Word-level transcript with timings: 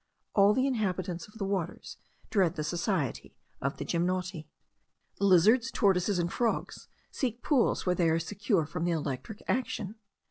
All 0.33 0.55
the 0.55 0.65
inhabitants 0.65 1.27
of 1.27 1.35
the 1.35 1.45
waters 1.45 1.97
dread 2.31 2.55
the 2.55 2.63
society 2.63 3.35
of 3.61 3.77
the 3.77 3.85
gymnoti. 3.85 4.47
Lizards, 5.19 5.69
tortoises, 5.69 6.17
and 6.17 6.33
frogs, 6.33 6.87
seek 7.11 7.43
pools 7.43 7.85
where 7.85 7.93
they 7.93 8.09
are 8.09 8.17
secure 8.17 8.65
from 8.65 8.85
the 8.85 8.91
electric 8.93 9.43
action. 9.47 9.93